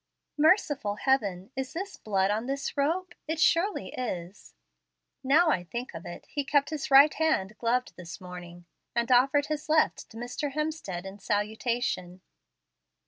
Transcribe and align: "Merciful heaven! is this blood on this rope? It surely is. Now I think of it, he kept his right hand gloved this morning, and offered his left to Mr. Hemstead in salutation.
"Merciful 0.39 0.95
heaven! 0.95 1.51
is 1.55 1.73
this 1.73 1.95
blood 1.95 2.31
on 2.31 2.47
this 2.47 2.75
rope? 2.75 3.13
It 3.27 3.39
surely 3.39 3.93
is. 3.93 4.55
Now 5.23 5.51
I 5.51 5.63
think 5.63 5.93
of 5.93 6.07
it, 6.07 6.25
he 6.27 6.43
kept 6.43 6.71
his 6.71 6.89
right 6.89 7.13
hand 7.13 7.55
gloved 7.59 7.95
this 7.97 8.19
morning, 8.19 8.65
and 8.95 9.11
offered 9.11 9.45
his 9.45 9.69
left 9.69 10.09
to 10.09 10.17
Mr. 10.17 10.53
Hemstead 10.53 11.05
in 11.05 11.19
salutation. 11.19 12.21